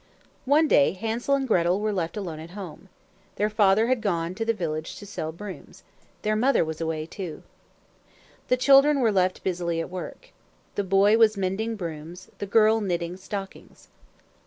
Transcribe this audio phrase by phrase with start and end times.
[0.45, 2.89] One day Hansel and Gretel were left alone at home.
[3.35, 5.83] Their father had gone to the village to sell brooms.
[6.23, 7.43] Their mother was away, too.
[8.47, 10.29] The children were left busily at work.
[10.73, 13.89] The boy was mending brooms, the girl knitting stockings.